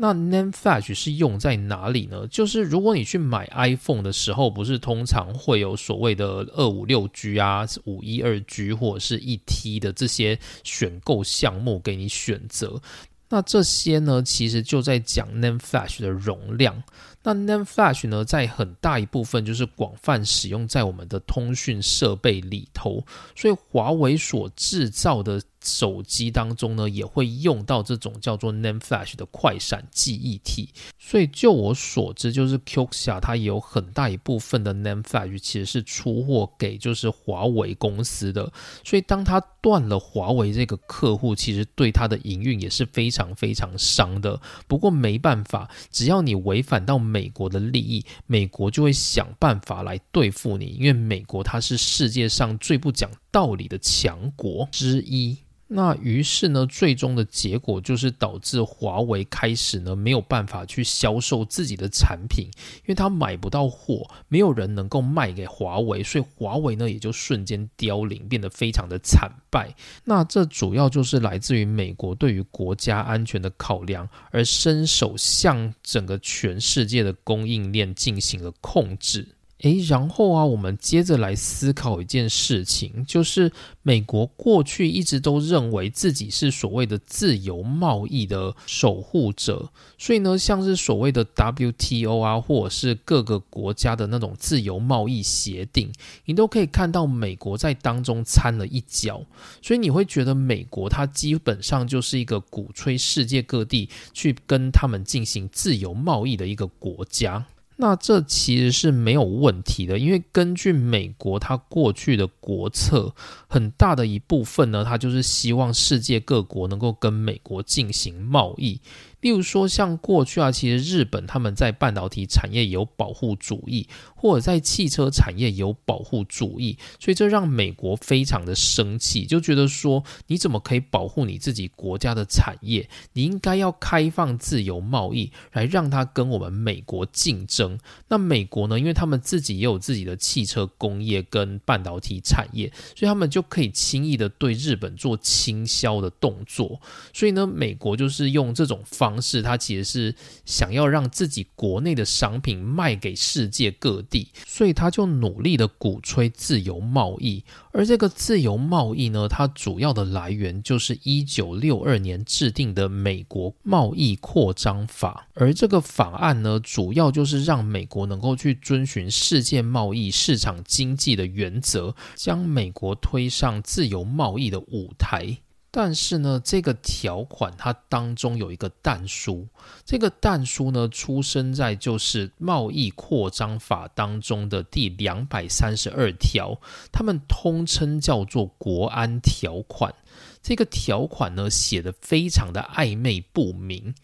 [0.01, 2.24] 那 NAND Flash 是用在哪里呢？
[2.28, 12.80] 就是如果你去买 iPhone 的时候，不是通常会有所谓的二五六 G 啊、五一二 G 或者是一 T 的这些选购项目给你选择。
[13.28, 16.80] 那这些呢，其实就在讲 NAND Flash 的容量。
[17.24, 25.42] 那 NAND Flash 呢，在很大一部分就是广泛使用在我们的通讯设备里头，所以华为所制造的。
[25.62, 30.70] 手机当中呢，也会用到这种叫做 NAND Flash 的快闪记忆体。
[30.98, 38.52] 所以就我所知，就是 Qxia 它有很大一部分的 NAND Flash 其实是出货给就是华为公司的。
[38.84, 44.40] 所以当它断了华为这个客户，其实对它的营运也是非常非常伤的。
[44.66, 55.39] 不过没办法，只要你违反到美国的利益，美国就会想办法来对付你，因为美国它是世界上最不讲道理的强国之一。
[55.70, 69.74] 那于是呢，最终的结果就是导致华为开始呢没有办法去销售自己的产品，因为他买不到货，没有人能够卖给华为，所以华为呢也就瞬间凋零，变得非常的惨败。
[70.05, 79.29] 那这主要就是来自于美国对于国家安全的考量，而伸手向整个全世界的供应链进行了控制。
[79.62, 83.50] 诶，然后啊，我们接着来思考一件事情，就是
[83.82, 95.90] 美国过去一直都认为自己是所谓的自由贸易的守护者，所以呢，像是所谓的 WTO 啊，或者是各个国家的那种自由贸易协定，
[96.24, 99.20] 你都可以看到美国在当中掺了一脚，
[99.61, 107.44] 所以你会觉得美国它基本上就是一个鼓吹世界各地去跟他们进行自由贸易的一个国家。
[107.81, 113.14] 那这其实是没有问题的，因为根据美国它过去的国策，
[113.49, 118.81] 很大的一部分呢，它就是希望世界各国能够跟美国进行贸易。
[119.21, 132.89] 例如说，像过去啊，其实日本他们在半导体产业有保护主义，或者在汽车产业有保护主义，所以这让美国非常的生气，就觉得说，你怎么可以保护你自己国家的产业？
[133.14, 137.77] 你应该要开放自由贸易，来让它跟我们美国竞争。
[138.07, 146.81] 那美国呢，因为他们自己也有自己的汽车工业跟半导体产业，所以他们就可以轻易的对日本做倾销的动作。
[147.12, 149.07] 所以呢，美国就是用这种方。
[149.09, 157.42] 方式，他其实是想要让自己国内的商品卖给世界各地，所以他就努力的鼓吹自由贸易。
[157.72, 165.28] 而这个自由贸易呢，它主要的来源就是一九六二年制定的美国贸易扩张法。
[165.34, 175.38] 而这个法案呢，主要就是让美国能够去遵循世界贸易市场经济的原则，将美国推上自由贸易的舞台。
[175.71, 179.47] 但是呢，这个条款它当中有一个但书，
[179.85, 186.59] 这个但书呢出生在就是贸易扩张法当中的第两百三十二条，
[186.91, 189.95] 他们通称叫做国安条款。
[190.43, 193.95] 这个条款呢写的非常的暧昧不明，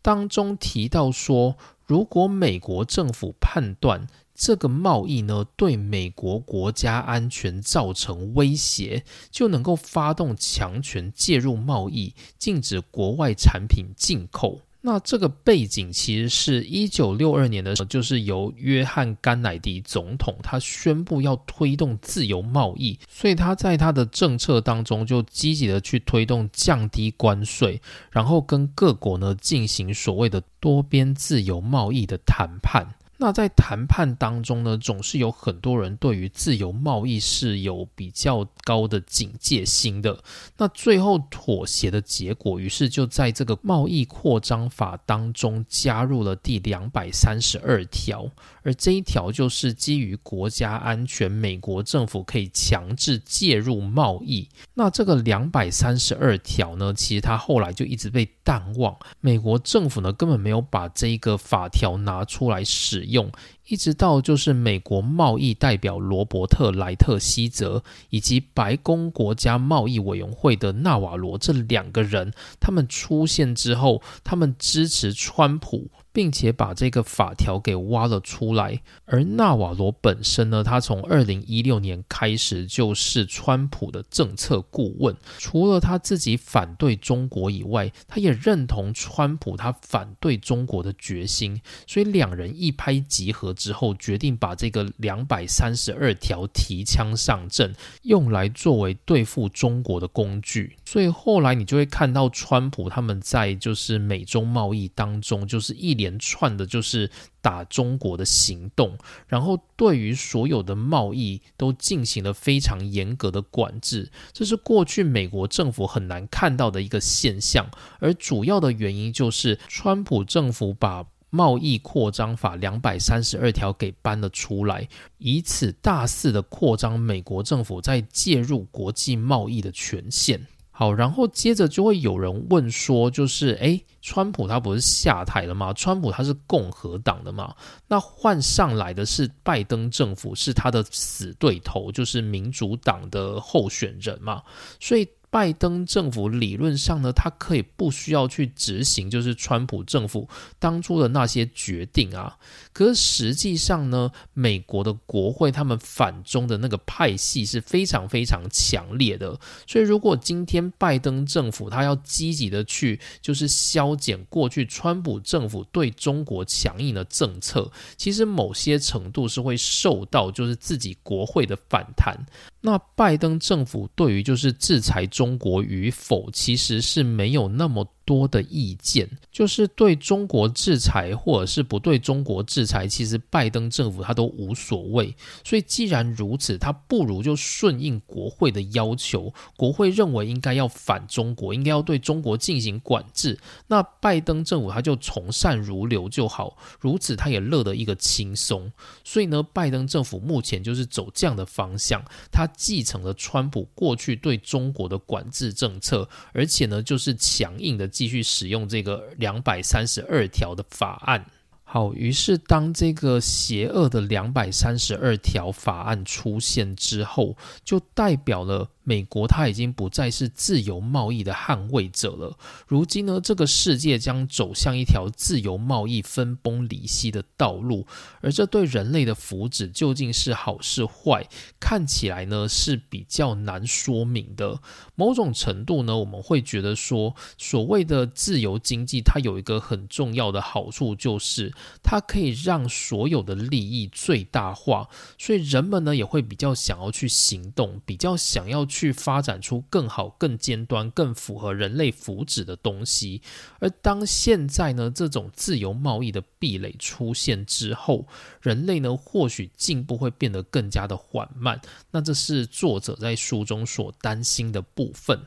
[0.00, 4.06] 当中提到说，如果美国政府判断。
[4.42, 14.62] 这个贸易呢，对美国国家安全造成威胁，就能够发动强权介入贸易，禁止国外产品进口。
[14.80, 27.78] 那这个背景其实是一九六二年的时候，就是由约翰甘乃迪总统他宣布要推动自由贸易，所以他在他的政策当中就积极的去推动降低关税，
[28.10, 32.94] 然后跟各国呢进行所谓的多边自由贸易的谈判。
[33.22, 40.18] 那在谈判当中呢，总是有很多人对于自由贸易是有比较高的警戒心的。
[40.56, 48.26] 那最后妥协的结果，于是就在这个贸易扩张法当中加入了第两百三十二条，
[48.62, 54.48] 而这一条就是基于国家安全，美国政府可以强制介入贸易。
[54.74, 63.00] 那这个两百三十二条呢，其实它后来就一直被淡忘，美国政府呢根本没有把这一个法条拿出来使。
[63.10, 63.30] 用
[63.66, 75.90] 一直到就是美国贸易代表罗伯特莱特希泽以及白宫国家贸易委员会的纳瓦罗这两个人，他们出现之后，他们支持川普。
[76.12, 85.14] 并且把这个法条给挖了出来，而纳瓦罗本身呢，他从二零一六年开始就是川普的政策顾问。
[85.38, 91.60] 除了他自己反对中国以外，他也认同川普他反对中国的决心。
[91.86, 100.74] 所以两人一拍即合之后，决定把这个两百三十二条提枪上阵，用来作为对付中国的工具。
[100.84, 105.99] 所以后来你就会看到川普他们在就是美中贸易当中，就是一。
[106.00, 107.10] 连串的就是
[107.42, 108.96] 打中国的行动，
[109.28, 117.70] 然后对于所有的贸易都进行了非常严格的管制，这是过去美国政府很难看到的一个现象。
[117.98, 124.88] 而主要的原因就是，川普政府把贸易扩张法两百三十二条给搬了出来，
[125.18, 130.46] 以此大肆的扩张美国政府在介入国际贸易的权限。
[130.80, 135.74] 好，然后接着就会有人问说，就是诶，川普他不是下台了吗？
[135.74, 137.54] 川普他是共和党的嘛？
[137.86, 144.42] 那换上来的是拜登政府，是他的死对头，就是民主党的候选人嘛？
[144.80, 145.06] 所以。
[145.30, 150.28] 拜登政府理论上呢，他可以不需要去执行，就是川普政府
[150.58, 152.36] 当初的那些决定啊。
[152.72, 159.38] 可是实际上呢，美国的国会他们反中的那个派系是非常非常强烈的。
[159.66, 172.16] 所以，如果今天拜登政府他要积极的去，就是削减过去川普政府对中国强硬的政策，其实某些程度是会受到就是自己国会的反弹。
[172.62, 177.86] 那拜登政府对于就是制裁中中国与否，其实是没有那么。
[178.10, 185.14] 多的意见就是对中国制裁，或者是不对中国制裁，其实拜登政府他都无所谓。
[185.44, 189.32] 所以既然如此，他不如就顺应国会的要求。
[189.56, 193.38] 国会认为应该要反中国，应该要对中国进行管制，
[193.68, 196.58] 那拜登政府他就从善如流就好。
[196.80, 198.72] 如此他也乐得一个轻松。
[199.04, 207.88] 所以呢，拜登政府目前就是走这样的方向，他继承了川普过去对中国的管制政策，而且呢，就是强硬的。
[208.00, 211.26] 继续使用这个两百三十二条的法案。
[211.64, 218.70] 好，于是当这个邪恶的两百三十二条法案出现之后，就代表了。
[218.82, 222.36] 美国它已经不再是自由贸易的捍卫者了。
[222.66, 227.86] 如今呢，这个世界将走向一条自由贸易分崩离析的道路，
[228.22, 231.28] 而这对人类的福祉究竟是好是坏，
[231.60, 234.60] 看起来呢是比较难说明的。
[234.94, 241.52] 某种程度呢，我们会觉得说，所谓的自由经济，它有一个很重要的好处，就是
[241.82, 248.66] 它可以让所有的利益最大化，所以人们呢也会比较想要去行动，比较想要。
[248.80, 253.20] 去发展出更好、更尖端、更符合人类福祉的东西。
[253.58, 258.06] 而当现在呢，这种自由贸易的壁垒出现之后，
[258.40, 261.60] 人类呢或许进步会变得更加的缓慢。
[261.90, 265.20] 那这是作者在书中所担心的部分。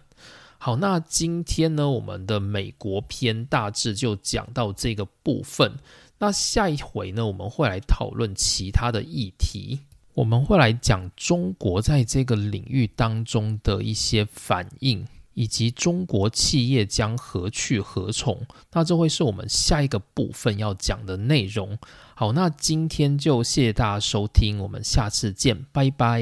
[0.58, 5.72] 好，那今天呢，我们的美国篇大致就讲到这个部分。
[6.18, 9.82] 那下一回呢，我们会来讨论其他的议题。
[10.14, 15.06] 我们会来讲中国在这个领域当中的一些反应。
[15.36, 18.40] 以及中国企业将何去何从。
[18.72, 21.76] 那这会是我们下一个部分要讲的内容。
[22.14, 26.22] 好，那今天就谢谢大家收听，我们下次见，拜拜。